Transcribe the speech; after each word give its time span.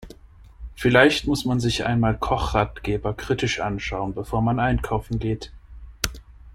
Vielleicht 0.73 1.27
muss 1.27 1.45
man 1.45 1.59
sich 1.59 1.85
einmal 1.85 2.17
Kochratgeber 2.17 3.13
kritisch 3.13 3.59
anschauen, 3.59 4.15
bevor 4.15 4.41
man 4.41 4.59
einkaufen 4.59 5.19
geht. 5.19 5.51